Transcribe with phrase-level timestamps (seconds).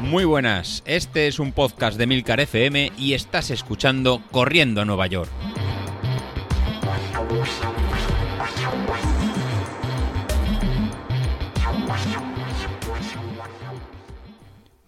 [0.00, 5.06] Muy buenas, este es un podcast de Milcar FM y estás escuchando Corriendo a Nueva
[5.08, 5.30] York.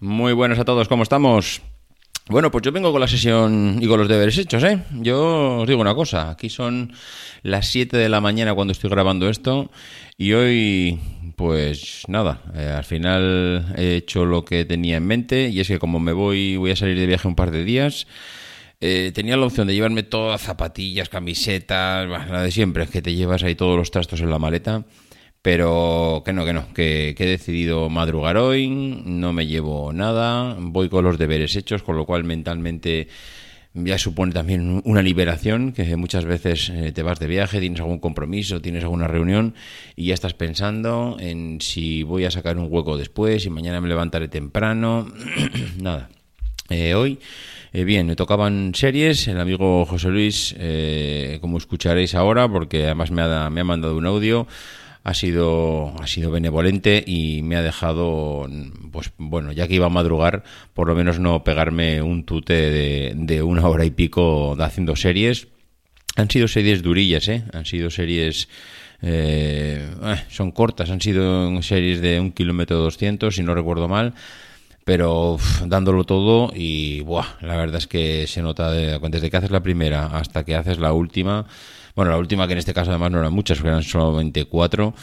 [0.01, 1.61] Muy buenas a todos, ¿cómo estamos?
[2.29, 4.85] Bueno, pues yo vengo con la sesión y con los deberes hechos, ¿eh?
[4.93, 6.93] Yo os digo una cosa, aquí son
[7.43, 9.71] las 7 de la mañana cuando estoy grabando esto
[10.17, 11.01] y hoy,
[11.39, 15.79] pues nada, eh, al final he hecho lo que tenía en mente y es que
[15.79, 18.09] como me voy, voy a salir de viaje un par de días,
[18.81, 23.15] eh, tenía la opción de llevarme todas zapatillas, camisetas, la de siempre, es que te
[23.15, 24.85] llevas ahí todos los trastos en la maleta.
[25.41, 30.89] Pero que no, que no, que, he decidido madrugar hoy, no me llevo nada, voy
[30.89, 33.07] con los deberes hechos, con lo cual mentalmente
[33.75, 37.99] ya supone también una liberación, que muchas veces eh, te vas de viaje, tienes algún
[37.99, 39.55] compromiso, tienes alguna reunión
[39.97, 43.89] y ya estás pensando en si voy a sacar un hueco después, si mañana me
[43.89, 45.07] levantaré temprano,
[45.81, 46.09] nada.
[46.71, 47.19] Eh, hoy,
[47.73, 50.55] eh, bien, me tocaban series, el amigo José Luis,
[51.41, 54.47] como escucharéis ahora, porque además me ha, me ha mandado un audio,
[55.05, 58.49] ha sido, ha sido benevolente y me ha dejado,
[58.93, 63.13] pues bueno, ya que iba a madrugar, por lo menos no pegarme un tute de,
[63.15, 65.49] de una hora y pico de haciendo series.
[66.17, 67.45] Han sido series durillas, ¿eh?
[67.53, 68.49] Han sido series...
[69.01, 74.15] Eh, eh, son cortas, han sido series de un kilómetro doscientos, si no recuerdo mal,
[74.85, 79.63] pero dándolo todo y buah, la verdad es que se nota desde que haces la
[79.63, 81.47] primera hasta que haces la última,
[81.99, 84.95] bueno, la última que en este caso además no eran muchas, eran solamente cuatro.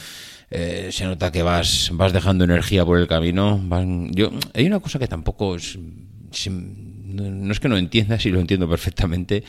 [0.50, 3.62] Eh, se nota que vas, vas dejando energía por el camino.
[4.12, 5.78] yo, hay una cosa que tampoco es,
[7.16, 9.44] no es que no entienda, si lo entiendo perfectamente,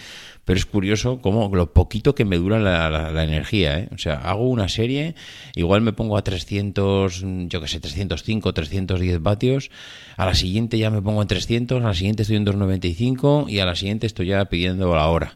[0.45, 3.78] pero es curioso cómo lo poquito que me dura la, energía.
[3.81, 3.89] ¿eh?
[3.92, 5.14] O sea, hago una serie,
[5.55, 9.70] igual me pongo a 300, yo que sé, 305, 310 vatios,
[10.17, 13.59] a la siguiente ya me pongo en 300, a la siguiente estoy en 295 y
[13.59, 15.34] a la siguiente estoy ya pidiendo la hora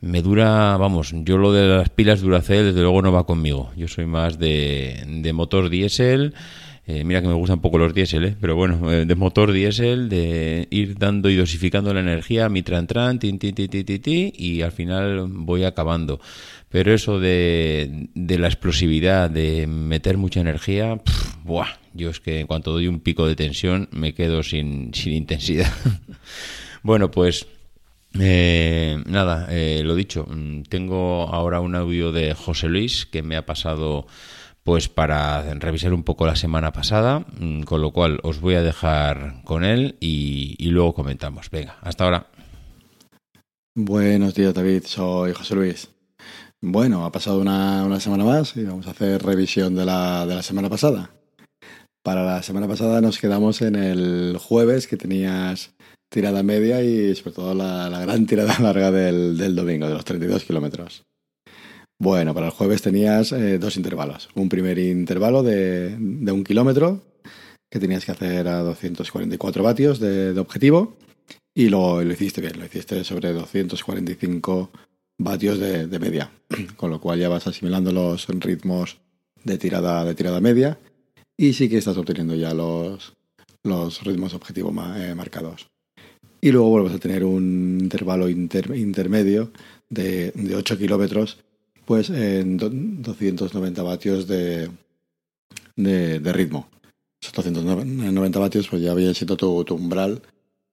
[0.00, 3.70] me dura, vamos, yo lo de las pilas Duracell desde luego no va conmigo.
[3.76, 6.34] Yo soy más de, de motor diésel.
[6.90, 8.36] Eh, mira que me gustan poco los diésel, ¿eh?
[8.40, 12.88] pero bueno, eh, de motor diésel, de ir dando y dosificando la energía, mi tran
[12.88, 16.20] tran, tin, tin, tin, tin, tin, y al final voy acabando.
[16.68, 21.00] Pero eso de, de la explosividad, de meter mucha energía,
[21.44, 25.12] buah, yo es que en cuanto doy un pico de tensión me quedo sin, sin
[25.12, 25.72] intensidad.
[26.82, 27.46] bueno, pues
[28.18, 33.36] eh, nada, eh, lo dicho, mm, tengo ahora un audio de José Luis que me
[33.36, 34.08] ha pasado
[34.62, 38.62] pues para revisar un poco la semana pasada, mm, con lo cual os voy a
[38.62, 41.50] dejar con él y, luego comentamos.
[41.50, 42.26] Venga, hasta ahora.
[43.74, 45.88] Buenos días David, soy José Luis.
[46.60, 50.42] Bueno, ha pasado una, semana más y vamos a hacer revisión de la, de la
[50.42, 51.10] semana pasada.
[52.02, 55.74] Para la semana pasada nos quedamos en el jueves que tenías
[56.10, 60.44] tirada media y sobre todo la, gran tirada larga del, del, domingo, de los 32
[60.44, 61.04] kilómetros.
[62.00, 64.30] Bueno, para el jueves tenías eh, dos intervalos.
[64.34, 67.02] Un primer intervalo de, un kilómetro
[67.68, 70.96] que tenías que hacer a 244 vatios de, objetivo
[71.54, 74.70] y lo, lo, hiciste bien, lo hiciste sobre 245
[75.18, 76.30] vatios de, de, media,
[76.76, 78.96] con lo cual ya vas asimilando los ritmos
[79.44, 80.78] de tirada, de tirada media
[81.36, 83.12] y sí que estás obteniendo ya los,
[83.62, 85.68] los ritmos objetivos eh, marcados
[86.40, 89.52] y luego vuelves a tener un intervalo intermedio
[89.90, 91.44] de, de 8 kilómetros,
[91.84, 94.70] pues en 290 vatios de,
[95.76, 96.68] de, ritmo.
[97.20, 100.22] Esos 290 vatios pues ya había sido tu, umbral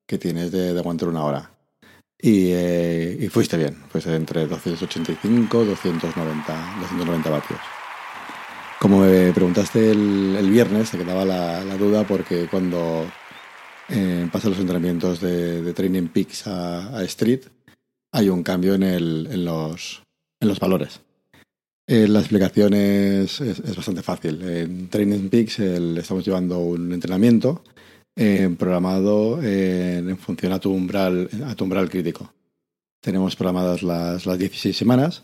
[0.06, 1.52] que tienes de, aguantar una hora.
[2.20, 7.60] Y, eh, fuiste bien, fuiste entre 285 290, 290 vatios.
[8.80, 13.06] Como me preguntaste el, el viernes, te quedaba la, duda porque cuando
[13.90, 17.42] eh, pasa los entrenamientos de, Training Peaks a, Street,
[18.12, 20.04] hay un cambio en, el, en, los,
[20.40, 21.02] en los valores.
[21.88, 24.42] Eh, la explicación es, es, bastante fácil.
[24.44, 27.64] En Training Peaks estamos llevando un entrenamiento
[28.16, 32.34] eh, programado en función a tu umbral, a tu umbral crítico.
[33.00, 35.24] Tenemos programadas las, las 16 semanas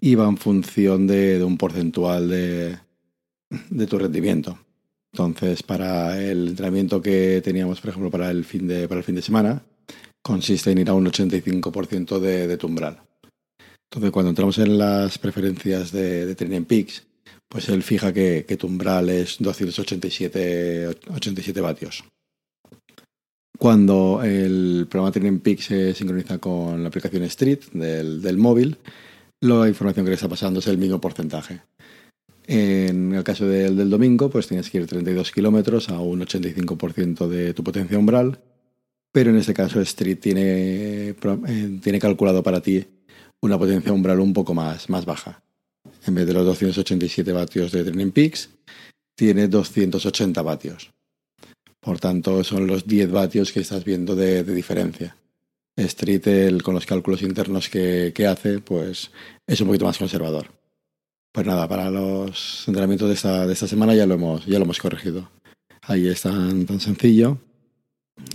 [0.00, 2.76] y va en función de, de un porcentual de,
[3.70, 4.58] de tu rendimiento.
[5.12, 9.14] Entonces, para el entrenamiento que teníamos, por ejemplo, para el fin de, para el fin
[9.14, 9.62] de semana,
[10.20, 13.00] consiste en ir a un 85% de, de tu umbral.
[13.94, 17.04] Entonces, cuando entramos en las preferencias de, de Training Peaks,
[17.48, 22.02] pues él fija que, que tu umbral es 287 87 vatios.
[23.56, 28.78] Cuando el programa Training Peaks se sincroniza con la aplicación Street del, del móvil,
[29.40, 31.60] la información que le está pasando es el mismo porcentaje.
[32.48, 37.28] En el caso del, del domingo, pues tienes que ir 32 kilómetros a un 85%
[37.28, 38.40] de tu potencia umbral,
[39.12, 42.84] pero en este caso Street tiene, eh, tiene calculado para ti
[43.44, 45.42] una potencia umbral un poco más, más baja.
[46.06, 48.48] En vez de los 287 vatios de Training Peaks,
[49.14, 50.90] tiene 280 vatios.
[51.78, 55.16] Por tanto, son los 10 vatios que estás viendo de, diferencia.
[55.76, 59.10] Street, con los cálculos internos que, hace, pues
[59.46, 60.46] es un poquito más conservador.
[61.30, 64.64] Pues nada, para los entrenamientos de esta, de esta semana ya lo hemos, ya lo
[64.64, 65.30] hemos corregido.
[65.82, 67.38] Ahí es tan sencillo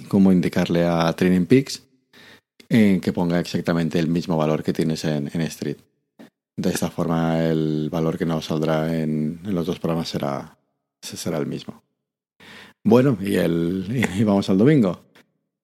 [0.07, 1.88] como indicarle a Training Peaks
[2.69, 5.77] en que ponga exactamente el mismo valor que tienes en, Street.
[6.55, 10.57] De esta forma, el valor que nos saldrá en, los dos programas será,
[11.01, 11.81] será el mismo.
[12.83, 15.01] Bueno, y, el, y vamos al domingo.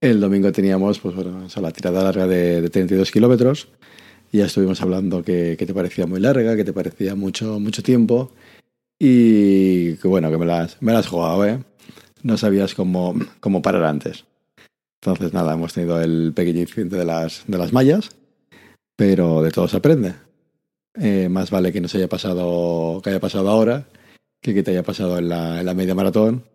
[0.02, 1.16] El domingo teníamos pues,
[1.56, 3.70] la tirada larga de, de 32 kilómetros.
[4.32, 8.32] Ya estuvimos hablando que, que, te parecía muy larga, que te parecía mucho, mucho tiempo.
[9.00, 11.60] Y que bueno, que me las, me las jugado, ¿eh?
[12.24, 14.26] No sabías cómo, cómo parar antes.
[15.06, 18.10] Entonces, nada, hemos tenido el pequeño incidente de las, de las mallas,
[18.96, 20.16] pero de todo se aprende.
[20.96, 23.86] Eh, más vale que nos haya pasado, que haya pasado ahora,
[24.42, 26.46] que que te haya pasado en la, en la media maratón,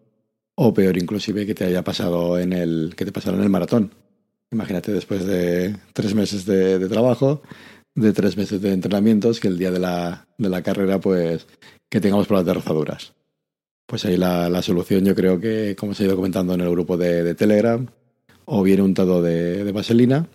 [0.56, 3.92] o peor inclusive que te haya pasado en el, que te pasara en el maratón.
[4.50, 7.42] Imagínate después de tres meses de, trabajo,
[7.94, 11.46] de tres meses de entrenamientos, que el día de la, de la carrera, pues,
[11.88, 13.12] que tengamos pruebas de rozaduras.
[13.86, 16.70] Pues ahí la, la, solución yo creo que, como se ha ido comentando en el
[16.70, 17.88] grupo de Telegram,
[18.52, 20.26] o bien untado de, de vaselina,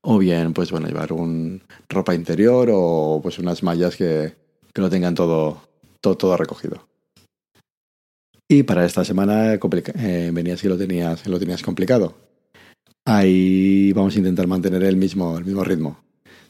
[0.00, 4.32] o bien, pues bueno, llevar un ropa interior o pues unas mallas que,
[4.72, 5.60] que lo tengan todo,
[6.00, 6.88] todo, todo, recogido.
[8.48, 12.14] Y para esta semana eh, venías que lo tenías, lo tenías complicado.
[13.04, 15.98] Ahí vamos a intentar mantener el mismo, el mismo ritmo.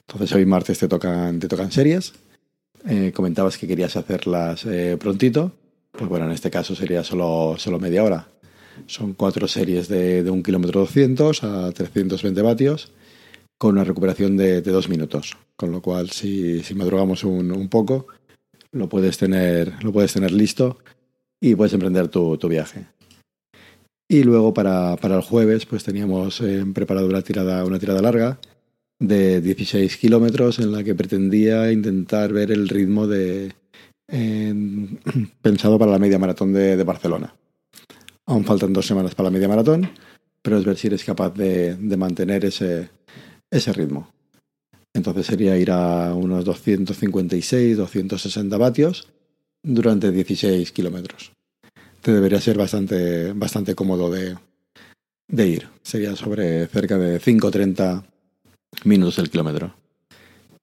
[0.07, 2.13] Entonces hoy martes te tocan, te tocan series.
[2.89, 5.51] Eh, comentabas que querías hacerlas eh, prontito.
[5.91, 8.29] Pues bueno, en este caso sería solo, solo media hora.
[8.87, 12.93] Son cuatro series de, de 1 kilómetro 200 a 320 vatios
[13.59, 15.37] con una recuperación de, de dos minutos.
[15.57, 18.07] Con lo cual, si, si madrugamos un, un, poco,
[18.73, 20.79] lo puedes tener, lo puedes tener listo
[21.41, 22.87] y puedes emprender tu, tu viaje.
[24.09, 28.39] Y luego para, para, el jueves, pues teníamos eh, preparado una tirada, una tirada larga
[28.99, 33.55] de 16 kilómetros en la que pretendía intentar ver el ritmo de
[35.43, 37.35] pensado para la media maratón de, de Barcelona.
[38.27, 39.91] Aún faltan dos semanas para la media maratón,
[40.43, 42.91] pero es ver si eres capaz de, de mantener ese,
[43.51, 44.09] ese ritmo.
[44.95, 49.09] Entonces sería ir a unos 256, 260 vatios
[49.63, 51.33] durante 16 kilómetros.
[52.01, 54.37] Te debería ser bastante, bastante cómodo de,
[55.29, 55.69] de ir.
[55.83, 58.05] Sería sobre cerca de 5-30
[58.85, 59.75] minutos el kilómetro.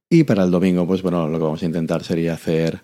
[0.10, 2.82] Y para el domingo, pues bueno, lo que vamos a intentar sería hacer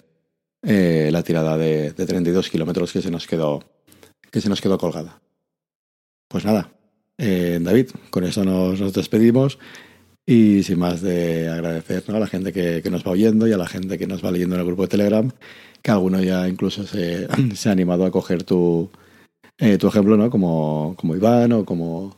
[0.64, 3.64] eh, la tirada de, de 32 kilómetros que se nos quedó
[4.32, 5.22] que se nos quedó colgada.
[6.28, 6.72] Pues nada,
[7.18, 9.58] eh, David, con eso nos, nos, despedimos
[10.26, 12.18] y sin más de agradecer ¿no?
[12.18, 14.32] a la gente que, que, nos va oyendo y a la gente que nos va
[14.32, 15.32] leyendo en el grupo de Telegram,
[15.82, 18.90] que alguno ya incluso se, se ha animado a coger tu,
[19.58, 20.30] eh, tu ejemplo, ¿no?
[20.30, 22.18] Como, como Iván o como,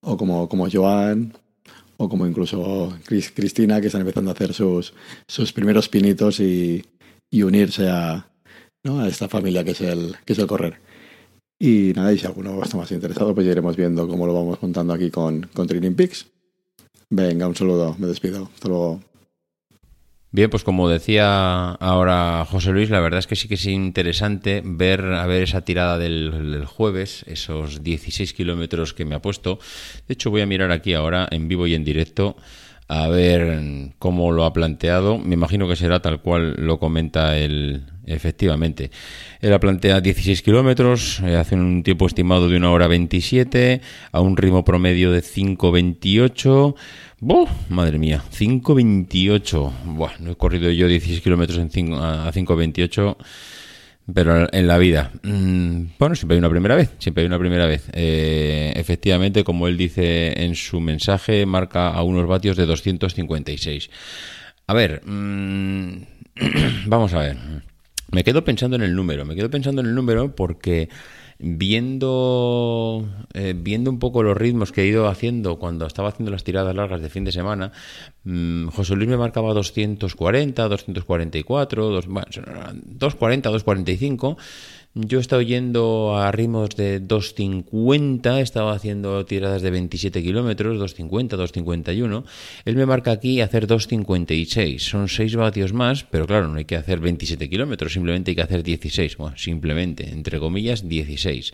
[0.00, 1.34] o como, como Joan
[1.98, 4.94] o como incluso Cristina, que están empezando a hacer sus,
[5.26, 6.84] sus primeros pinitos y,
[7.28, 8.30] y unirse a,
[8.84, 9.00] ¿no?
[9.00, 10.80] a esta familia que es el, que es el correr.
[11.58, 14.58] Y nada, y si alguno está más interesado, pues ya iremos viendo cómo lo vamos
[14.62, 16.26] montando aquí con, con Training Peaks.
[17.10, 18.48] Venga, un saludo, me despido.
[18.54, 19.00] Hasta luego.
[20.30, 24.62] Bien, pues como decía ahora José Luis, la verdad es que sí que es interesante
[24.62, 29.58] ver a ver esa tirada del, del jueves, esos 16 kilómetros que me ha puesto.
[30.06, 32.36] De hecho, voy a mirar aquí ahora en vivo y en directo
[32.88, 35.18] a ver cómo lo ha planteado.
[35.18, 38.90] Me imagino que será tal cual lo comenta el, Efectivamente.
[39.40, 44.36] Era plantea 16 kilómetros, eh, hace un tiempo estimado de una hora 27, a un
[44.36, 46.74] ritmo promedio de 5.28.
[47.20, 47.50] ¡Buah!
[47.68, 49.72] Madre mía, 5.28.
[49.84, 53.16] Buah, no he corrido yo 16 kilómetros en 5, a 5.28,
[54.12, 55.10] pero en la vida.
[55.22, 57.88] Mm, bueno, siempre hay una primera vez, siempre hay una primera vez.
[57.92, 63.90] Eh, efectivamente, como él dice en su mensaje, marca a unos vatios de 256.
[64.66, 66.02] A ver, mmm,
[66.86, 67.36] vamos a ver.
[68.10, 70.88] Me quedo pensando en el número, me quedo pensando en el número porque
[71.38, 76.44] viendo, eh, viendo un poco los ritmos que he ido haciendo cuando estaba haciendo las
[76.44, 77.72] tiradas largas de fin de semana,
[78.24, 84.36] mmm, José Luis me marcaba 240, 244, 240, 245.
[85.00, 90.76] Yo he estado yendo a ritmos de 2.50, he estado haciendo tiradas de 27 kilómetros,
[90.76, 92.24] 2.50, 2.51.
[92.64, 96.74] Él me marca aquí hacer 2.56, son 6 vatios más, pero claro, no hay que
[96.74, 101.52] hacer 27 kilómetros, simplemente hay que hacer 16, bueno, simplemente, entre comillas, 16.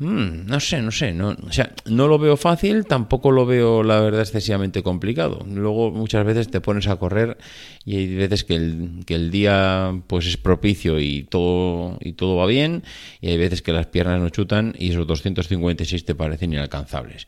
[0.00, 3.82] Mm, no sé, no sé, no, o sea, no lo veo fácil, tampoco lo veo,
[3.82, 5.44] la verdad, excesivamente complicado.
[5.46, 7.36] Luego muchas veces te pones a correr
[7.84, 12.36] y hay veces que el, que el día pues es propicio y todo, y todo
[12.36, 12.82] va bien,
[13.20, 17.26] y hay veces que las piernas no chutan y esos 256 te parecen inalcanzables.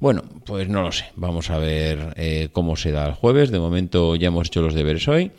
[0.00, 3.58] Bueno, pues no lo sé, vamos a ver eh, cómo se da el jueves, de
[3.58, 5.30] momento ya hemos hecho los deberes hoy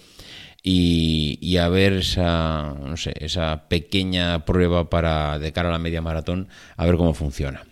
[0.67, 6.01] y, a ver esa, no sé, esa pequeña prueba para de cara a la media
[6.01, 7.65] maratón, a ver cómo funciona.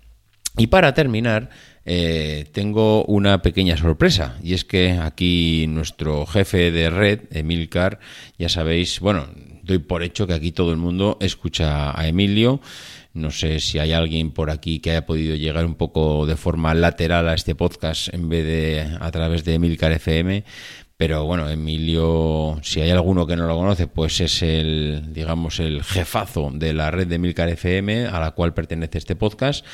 [0.58, 1.50] Y para terminar,
[1.86, 8.00] eh, tengo una pequeña sorpresa, y es que aquí nuestro jefe de red, Emilcar,
[8.38, 9.28] ya sabéis, bueno,
[9.64, 12.62] doy por hecho que aquí todo el mundo escucha a Emilio.
[13.16, 16.74] No sé si hay alguien por aquí que haya podido llegar un poco de forma
[16.74, 20.44] lateral a este podcast en vez de a través de Emilcar FM,
[20.98, 25.84] pero bueno, Emilio, si hay alguno que no lo conoce, pues es el, digamos, el
[25.84, 29.66] jefazo de la red de Milcar FM a la cual pertenece este podcast.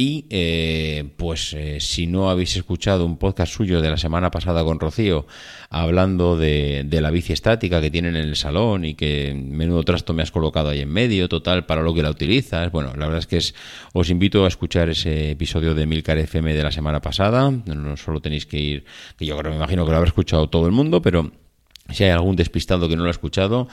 [0.00, 4.62] Y eh, pues eh, si no habéis escuchado un podcast suyo de la semana pasada
[4.62, 5.26] con Rocío
[5.70, 10.14] hablando de, de, la bici estática que tienen en el salón y que menudo trasto
[10.14, 12.70] me has colocado ahí en medio, total, para lo que la utilizas.
[12.70, 13.56] Bueno, la verdad es que es,
[13.92, 17.50] os invito a escuchar ese episodio de Milcar FM de la semana pasada.
[17.50, 18.84] No solo tenéis que ir,
[19.16, 21.32] que yo creo, me imagino que lo habrá escuchado todo el mundo, pero
[21.90, 23.68] si hay algún despistado que no lo ha escuchado,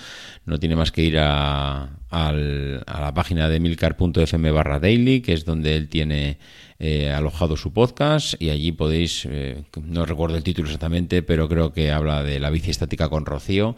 [0.46, 5.46] no tiene más que ir a, a la página de milcar.fm barra daily, que es
[5.46, 6.38] donde él tiene
[6.80, 11.72] eh, alojado su podcast y allí podéis, eh, no recuerdo el título exactamente, pero creo
[11.72, 13.76] que habla de la bici estática con Rocío.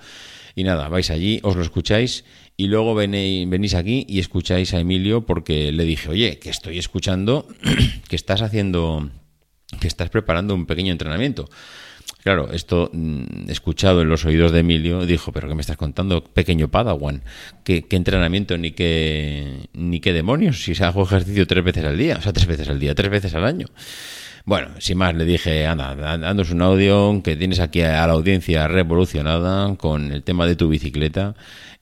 [0.56, 2.26] Y nada, vais allí, os lo escucháis
[2.58, 6.80] y luego venís, venís aquí y escucháis a Emilio porque le dije, oye, que estoy
[6.80, 7.48] escuchando,
[8.10, 9.12] que estás haciendo,
[9.80, 11.48] que estás preparando un pequeño entrenamiento.
[12.28, 16.26] Claro, esto mm, escuchado en los oídos de Emilio, dijo, pero ¿qué me estás contando?
[16.26, 17.22] Pequeño Padawan,
[17.64, 20.62] ¿qué, qué entrenamiento ni qué, ni qué demonios?
[20.62, 23.10] Si se hago ejercicio tres veces al día, o sea, tres veces al día, tres
[23.10, 23.68] veces al año.
[24.44, 28.68] Bueno, sin más, le dije, anda, dándos un audio que tienes aquí a la audiencia
[28.68, 31.34] revolucionada con el tema de tu bicicleta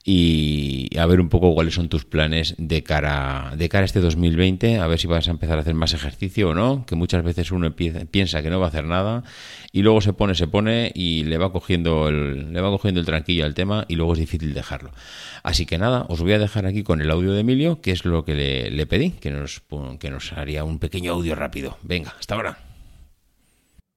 [0.08, 3.98] y a ver un poco cuáles son tus planes de cara, de cara a este
[3.98, 7.24] 2020, a ver si vas a empezar a hacer más ejercicio o no, que muchas
[7.24, 9.24] veces uno piensa que no va a hacer nada
[9.72, 13.06] y luego se pone, se pone y le va cogiendo el, le va cogiendo el
[13.06, 14.92] tranquillo al tema y luego es difícil dejarlo.
[15.42, 18.04] Así que nada, os voy a dejar aquí con el audio de Emilio, que es
[18.04, 19.60] lo que le, le pedí, que nos,
[19.98, 21.78] que nos haría un pequeño audio rápido.
[21.82, 22.58] Venga, hasta ahora.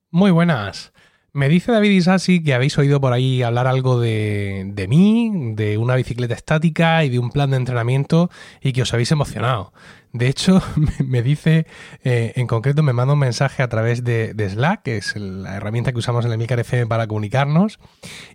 [0.10, 0.92] Muy buenas.
[1.40, 5.78] Me dice David Isasi que habéis oído por ahí hablar algo de, de, mí, de
[5.78, 8.30] una bicicleta estática y de un plan de entrenamiento
[8.62, 9.72] y que os habéis emocionado.
[10.12, 10.62] De hecho,
[11.06, 11.68] me dice,
[12.04, 15.92] eh, en concreto, me manda un mensaje a través de, Slack, que es la herramienta
[15.92, 17.80] que usamos en el Milcar FM para comunicarnos,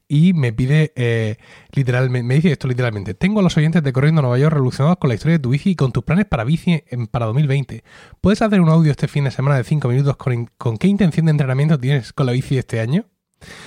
[0.06, 1.36] y me pide, eh,
[1.72, 5.08] literalmente, me dice esto literalmente, tengo a los oyentes de Corriendo Nueva York revolucionados con
[5.08, 7.82] la historia de tu bici y con tus planes para bici en, para 2020.
[8.20, 11.26] ¿Puedes hacer un audio este fin de semana de 5 minutos con, con qué intención
[11.26, 13.06] de entrenamiento tienes con la bici este año?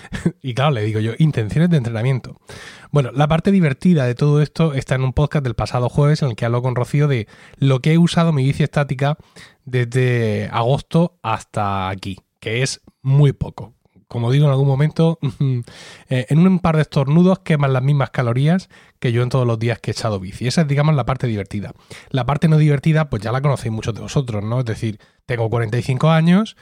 [0.42, 2.40] y claro, le digo yo, intenciones de entrenamiento.
[2.92, 6.30] Bueno, la parte divertida de todo esto está en un podcast del pasado jueves en
[6.30, 9.18] el que hablo con Rocío de lo que he usado mi bici estática
[9.66, 13.74] desde agosto hasta aquí, que es muy poco.
[14.08, 15.20] Como digo en algún momento,
[16.10, 18.70] eh, en un par de estornudos queman las mismas calorías
[19.00, 20.48] que yo en todos los días que he echado bici.
[20.48, 21.74] Esa es, digamos, la parte divertida.
[22.10, 24.60] La parte no divertida, pues ya la conocéis muchos de vosotros, ¿no?
[24.60, 26.56] Es decir, tengo 45 años,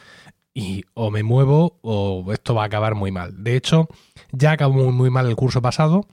[0.55, 3.43] y o me muevo o esto va a acabar muy mal.
[3.43, 3.89] De hecho,
[4.31, 6.07] ya acabó muy, muy mal el curso pasado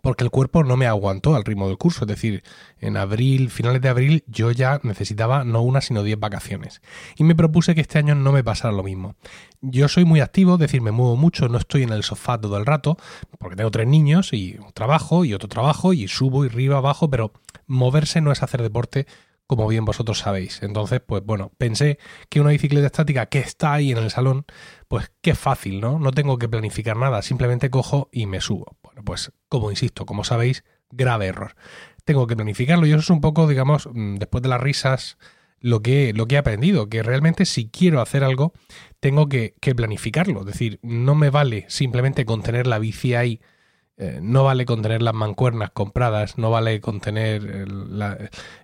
[0.00, 2.04] porque el cuerpo no me aguantó al ritmo del curso.
[2.04, 2.42] Es decir,
[2.80, 6.82] en abril, finales de abril, yo ya necesitaba no una, sino diez vacaciones.
[7.16, 9.14] Y me propuse que este año no me pasara lo mismo.
[9.60, 12.56] Yo soy muy activo, es decir, me muevo mucho, no estoy en el sofá todo
[12.56, 12.96] el rato,
[13.38, 17.08] porque tengo tres niños y un trabajo y otro trabajo y subo y arriba, abajo,
[17.10, 17.32] pero
[17.66, 19.06] moverse no es hacer deporte
[19.52, 20.62] como bien vosotros sabéis.
[20.62, 21.98] Entonces, pues bueno, pensé
[22.30, 24.46] que una bicicleta estática que está ahí en el salón,
[24.88, 25.98] pues qué fácil, ¿no?
[25.98, 28.78] No tengo que planificar nada, simplemente cojo y me subo.
[28.82, 31.54] Bueno, pues como insisto, como sabéis, grave error.
[32.06, 35.18] Tengo que planificarlo y eso es un poco, digamos, mm, después de las risas,
[35.60, 38.54] lo que, lo que he aprendido, que realmente si quiero hacer algo,
[39.00, 40.40] tengo que, que planificarlo.
[40.40, 43.42] Es decir, no me vale simplemente con tener la bici ahí
[43.98, 48.16] eh, no vale con tener las mancuernas compradas, no vale con tener la,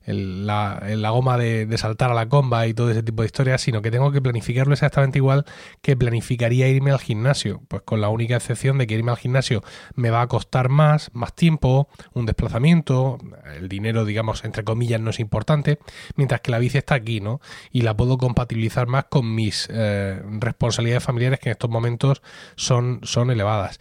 [0.06, 3.90] la, goma de, saltar a la comba y todo ese tipo de historias, sino que
[3.90, 5.44] tengo que planificarlo exactamente igual
[5.82, 9.62] que planificaría irme al gimnasio, pues con la única excepción de que irme al gimnasio
[9.94, 13.18] me va a costar más, más tiempo, un desplazamiento,
[13.54, 15.78] el dinero, digamos, entre comillas, no es importante,
[16.16, 17.42] mientras que la bici está aquí, ¿no?
[17.70, 22.22] Y la puedo compatibilizar más con mis eh, responsabilidades familiares que en estos momentos
[22.56, 23.78] son, son elevadas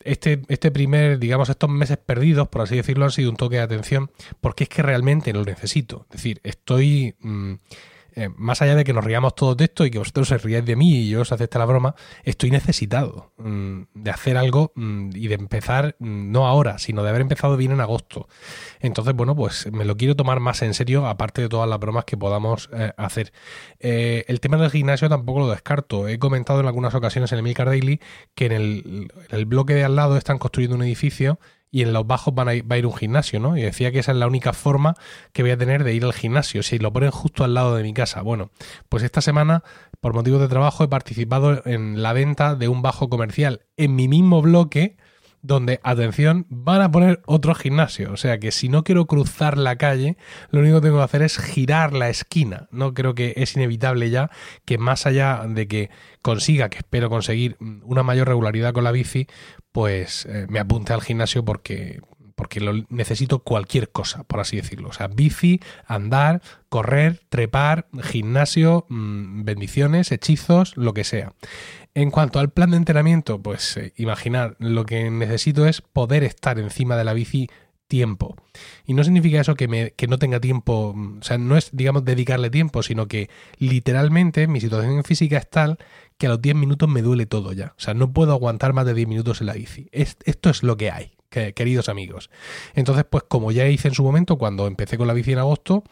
[0.00, 3.62] este, este primer, digamos, estos meses perdidos, por así decirlo, han sido un toque de
[3.62, 6.06] atención porque es que realmente lo necesito.
[6.10, 7.14] Es decir, estoy...
[7.20, 7.54] Mm,
[8.18, 10.64] eh, más allá de que nos riamos todos de esto y que vosotros os riáis
[10.64, 11.94] de mí y yo os acepte la broma,
[12.24, 17.10] estoy necesitado mm, de hacer algo mm, y de empezar, mm, no ahora, sino de
[17.10, 18.26] haber empezado bien en agosto.
[18.80, 22.06] Entonces, bueno, pues me lo quiero tomar más en serio, aparte de todas las bromas
[22.06, 23.32] que podamos eh, hacer.
[23.78, 26.08] Eh, el tema del gimnasio tampoco lo descarto.
[26.08, 28.00] He comentado en algunas ocasiones en el Milcar Daily
[28.34, 31.38] que en el, en el bloque de al lado están construyendo un edificio
[31.70, 33.56] y en los bajos van a ir, va a ir un gimnasio, ¿no?
[33.56, 34.94] Y decía que esa es la única forma
[35.32, 37.82] que voy a tener de ir al gimnasio, si lo ponen justo al lado de
[37.82, 38.22] mi casa.
[38.22, 38.50] Bueno,
[38.88, 39.62] pues esta semana,
[40.00, 44.08] por motivos de trabajo, he participado en la venta de un bajo comercial en mi
[44.08, 44.96] mismo bloque,
[45.42, 48.12] donde, atención, van a poner otro gimnasio.
[48.12, 50.16] O sea que si no quiero cruzar la calle,
[50.50, 52.68] lo único que tengo que hacer es girar la esquina.
[52.70, 54.30] No creo que es inevitable ya
[54.64, 55.90] que más allá de que
[56.22, 59.26] consiga, que espero conseguir una mayor regularidad con la bici,
[59.72, 62.00] pues eh, me apunte al gimnasio porque,
[62.34, 64.88] porque lo necesito cualquier cosa, por así decirlo.
[64.88, 71.32] O sea, bici, andar, correr, trepar, gimnasio, mm, bendiciones, hechizos, lo que sea.
[71.94, 76.58] En cuanto al plan de entrenamiento, pues eh, imaginar, lo que necesito es poder estar
[76.58, 77.48] encima de la bici
[77.88, 78.36] tiempo.
[78.84, 82.04] Y no significa eso que, me, que no tenga tiempo, o sea, no es, digamos,
[82.04, 85.78] dedicarle tiempo, sino que literalmente mi situación física es tal
[86.18, 87.74] que a los 10 minutos me duele todo ya.
[87.76, 89.88] O sea, no puedo aguantar más de 10 minutos en la bici.
[89.92, 92.30] esto es lo que hay, queridos amigos.
[92.74, 95.84] Entonces, pues como ya hice en su momento cuando empecé con la bici en agosto,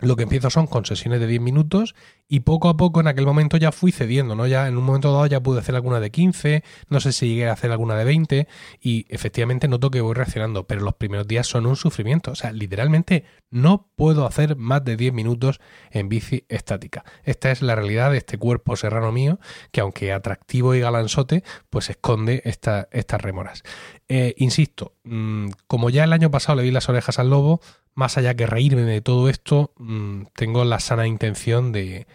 [0.00, 1.94] lo que empiezo son con sesiones de 10 minutos
[2.32, 4.46] y poco a poco en aquel momento ya fui cediendo, ¿no?
[4.46, 7.46] Ya en un momento dado ya pude hacer alguna de 15, no sé si llegué
[7.46, 8.48] a hacer alguna de 20
[8.80, 12.52] y efectivamente noto que voy reaccionando, pero los primeros días son un sufrimiento, o sea,
[12.52, 15.60] literalmente no puedo hacer más de 10 minutos
[15.90, 17.04] en bici estática.
[17.22, 19.38] Esta es la realidad de este cuerpo serrano mío
[19.70, 23.62] que aunque atractivo y galanzote, pues esconde estas remoras.
[24.08, 27.60] Eh, insisto, mm, como ya el año pasado le vi las orejas al lobo,
[27.94, 32.06] más allá que reírme de todo esto, mm, tengo la sana intención de,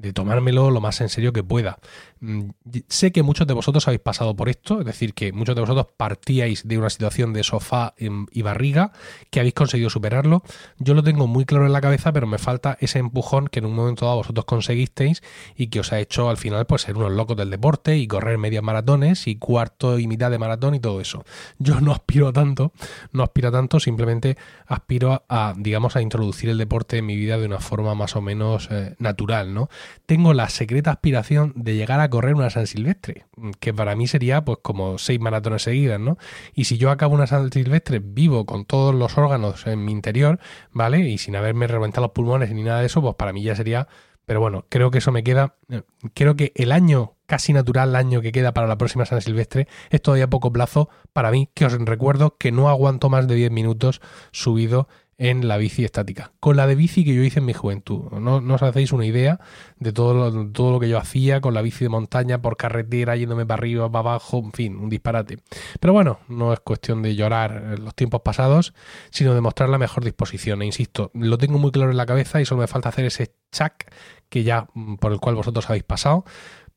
[0.00, 1.78] de tomármelo lo más en serio que pueda.
[2.20, 2.50] Mm,
[2.88, 5.86] sé que muchos de vosotros habéis pasado por esto, es decir, que muchos de vosotros
[5.96, 8.92] partíais de una situación de sofá y barriga,
[9.30, 10.42] que habéis conseguido superarlo.
[10.78, 13.66] Yo lo tengo muy claro en la cabeza, pero me falta ese empujón que en
[13.66, 15.22] un momento dado vosotros conseguisteis
[15.56, 18.38] y que os ha hecho al final pues ser unos locos del deporte y correr
[18.38, 21.24] medias maratones y cuarto y mitad de maratón y todo eso.
[21.58, 22.72] Yo no aspiro a tanto,
[23.12, 24.36] no aspiro a tanto, simplemente
[24.66, 28.20] aspiro a, digamos, a introducir el deporte en mi vida de una forma más o
[28.20, 29.68] menos eh, natural, ¿no?
[30.06, 33.26] Tengo la secreta aspiración de llegar a correr una San Silvestre,
[33.60, 36.18] que para mí sería pues como seis maratones seguidas, ¿no?
[36.54, 40.38] Y si yo acabo una San Silvestre vivo con todos los órganos en mi interior,
[40.72, 41.00] ¿vale?
[41.00, 43.88] Y sin haberme reventado los pulmones ni nada de eso, pues para mí ya sería...
[44.26, 45.56] Pero bueno, creo que eso me queda...
[45.70, 45.82] Eh,
[46.14, 49.68] creo que el año casi natural, el año que queda para la próxima San Silvestre,
[49.90, 53.52] es todavía poco plazo para mí, que os recuerdo que no aguanto más de 10
[53.52, 54.00] minutos
[54.32, 54.88] subido
[55.20, 56.32] en la bici estática.
[56.40, 58.10] Con la de bici que yo hice en mi juventud.
[58.12, 59.38] No, os hacéis una idea
[59.78, 63.16] de todo lo, todo lo que yo hacía con la bici de montaña, por carretera,
[63.16, 65.40] yéndome para arriba, para abajo, en fin, un disparate.
[65.78, 68.72] Pero bueno, no es cuestión de llorar los tiempos pasados,
[69.10, 70.62] sino de mostrar la mejor disposición.
[70.62, 73.34] E insisto, lo tengo muy claro en la cabeza y solo me falta hacer ese
[73.52, 73.92] chac
[74.30, 76.24] que ya mm, por el cual vosotros habéis pasado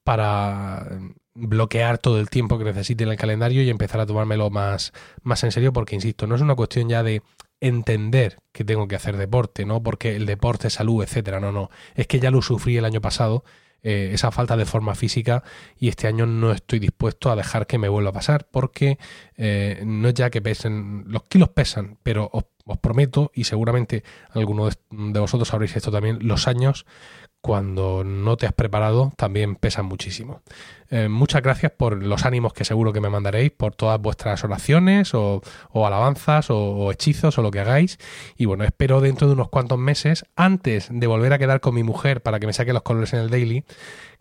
[0.03, 0.85] para
[1.33, 4.91] bloquear todo el tiempo que necesite en el calendario y empezar a tomármelo más,
[5.23, 7.21] más en serio porque, insisto, no es una cuestión ya de
[7.63, 9.81] entender que tengo que hacer deporte, ¿no?
[9.81, 11.39] Porque el deporte es salud, etcétera.
[11.39, 11.69] No, no.
[11.95, 13.45] Es que ya lo sufrí el año pasado,
[13.81, 15.43] eh, esa falta de forma física,
[15.77, 18.97] y este año no estoy dispuesto a dejar que me vuelva a pasar, porque
[19.37, 22.45] eh, no es ya que pesen, los kilos pesan, pero os,
[22.79, 26.85] prometo, y seguramente algunos de vosotros sabréis esto también, los años
[27.43, 30.41] cuando no te has preparado también pesan muchísimo.
[30.89, 35.13] Eh, muchas gracias por los ánimos que seguro que me mandaréis, por todas vuestras oraciones
[35.13, 35.41] o,
[35.73, 37.99] alabanzas o, hechizos o lo que hagáis.
[38.37, 41.83] Y bueno, espero dentro de unos cuantos meses, antes de volver a quedar con mi
[41.83, 43.65] mujer para que me saque los colores en el daily,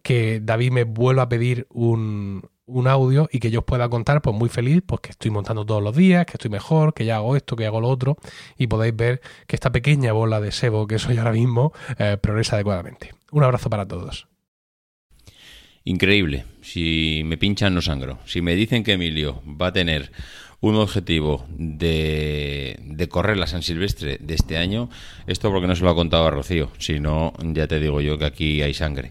[0.03, 4.22] que David me vuelva a pedir un, un audio y que yo os pueda contar,
[4.22, 7.16] pues muy feliz, pues que estoy montando todos los días, que estoy mejor, que ya
[7.16, 8.16] hago esto, que hago lo otro,
[8.57, 12.57] y podéis ver que esta pequeña bola de sebo que soy ahora mismo eh, progresa
[12.57, 13.14] adecuadamente.
[13.31, 14.29] Un abrazo para todos.
[15.85, 16.44] Increíble.
[16.61, 18.18] Si me pinchan, no sangro.
[18.25, 20.12] Si me dicen que Emilio va a tener
[20.61, 24.88] un objetivo de, de, correr la San Silvestre de este año,
[25.27, 28.16] esto porque no se lo ha contado a Rocío, si no, ya te digo yo
[28.16, 29.11] que aquí hay sangre.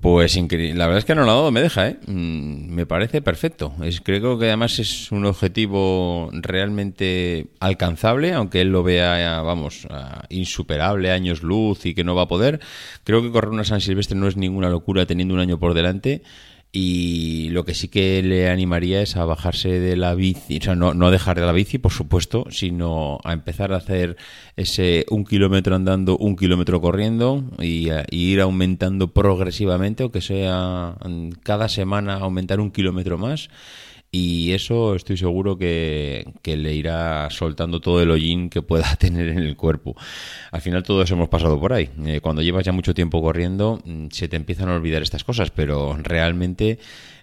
[0.00, 1.98] Pues la verdad es que no lo ha dado, me deja, ¿eh?
[2.06, 3.74] Mm, me parece perfecto.
[3.82, 9.86] Es, creo que además es un objetivo realmente alcanzable, aunque él lo vea, vamos,
[10.30, 12.60] insuperable, años luz y que no va a poder.
[13.04, 16.22] Creo que correr una San Silvestre no es ninguna locura teniendo un año por delante
[16.72, 20.74] y lo que sí que le animaría es a bajarse de la bici, o sea,
[20.76, 24.16] no, no dejar de la bici, por supuesto, sino a empezar a hacer
[24.56, 30.96] ese un kilómetro andando, un kilómetro corriendo y, y ir aumentando progresivamente, o que sea
[31.42, 33.50] cada semana aumentar un kilómetro más
[34.12, 39.38] y eso estoy seguro que, le irá soltando todo el hollín que pueda tener en
[39.38, 39.96] el cuerpo.
[40.50, 41.90] Al final todos hemos pasado por ahí.
[42.04, 45.50] Eh, cuando llevas ya mucho tiempo corriendo mm, se te empiezan a olvidar estas cosas,
[45.50, 46.78] pero realmente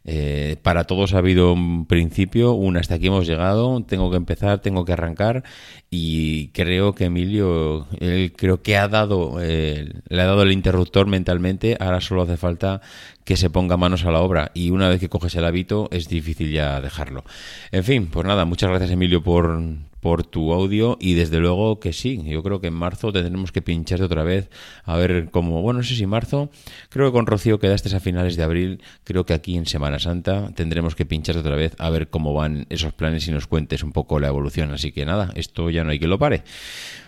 [0.09, 4.59] eh, para todos ha habido un principio, un hasta aquí hemos llegado, tengo que empezar,
[4.61, 5.43] tengo que arrancar
[5.89, 11.07] y creo que Emilio, él creo que ha dado, eh, le ha dado el interruptor
[11.07, 12.79] mentalmente, ahora solo hace falta
[13.27, 16.07] que se ponga manos a la obra y una vez que coges el hábito es
[16.07, 17.25] difícil ya dejarlo.
[17.73, 19.61] En fin, pues nada, muchas gracias Emilio por,
[19.99, 23.61] por tu audio y desde luego que sí, yo creo que en marzo tendremos que
[23.61, 24.49] pincharte otra vez
[24.85, 26.49] a ver cómo, bueno, no sé si marzo,
[26.87, 30.53] creo que con Rocío quedaste a finales de abril, creo que aquí en Semana Santa
[30.55, 33.91] tendremos que pincharte otra vez a ver cómo van esos planes y nos cuentes un
[33.91, 36.45] poco la evolución, así que nada, esto ya no hay que lo pare.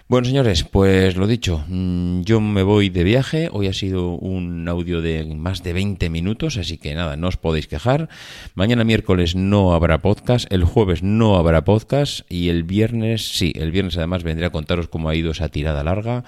[0.09, 3.47] Bueno, señores, pues lo dicho, mm, yo me voy de viaje.
[3.51, 7.37] Hoy ha sido un audio de más de 20 minutos, así que nada, no os
[7.37, 8.09] podéis quejar.
[8.55, 13.71] Mañana miércoles no habrá podcast, el jueves no habrá podcast y el viernes sí, el
[13.71, 16.23] viernes además vendré a contaros cómo ha ido esa tirada larga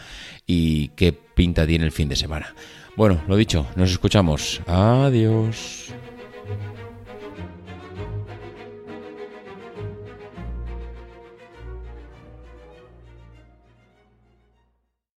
[0.46, 2.54] y qué pinta tiene el fin de semana.
[2.96, 4.62] Bueno, lo dicho, nos escuchamos.
[4.68, 5.92] Adiós.